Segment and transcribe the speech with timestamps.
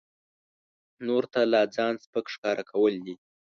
[1.07, 3.15] نورو ته لا ځان سپک ښکاره کول دي.